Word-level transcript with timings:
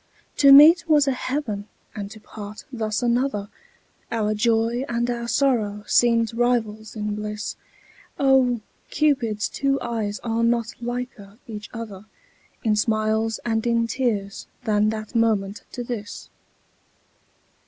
To 0.37 0.51
meet 0.51 0.89
was 0.89 1.07
a 1.07 1.11
heaven 1.11 1.67
and 1.93 2.09
to 2.09 2.19
part 2.19 2.65
thus 2.71 3.03
another, 3.03 3.49
Our 4.11 4.33
joy 4.33 4.83
and 4.89 5.07
our 5.11 5.27
sorrow 5.27 5.83
seemed 5.85 6.33
rivals 6.33 6.95
in 6.95 7.13
bliss; 7.13 7.55
Oh! 8.19 8.61
Cupid's 8.89 9.47
two 9.47 9.79
eyes 9.79 10.19
are 10.23 10.43
not 10.43 10.73
liker 10.81 11.37
each 11.45 11.69
other 11.71 12.05
In 12.63 12.75
smiles 12.75 13.39
and 13.45 13.67
in 13.67 13.85
tears 13.85 14.47
than 14.63 14.89
that 14.89 15.13
moment 15.13 15.65
to 15.73 15.83
this. 15.83 16.31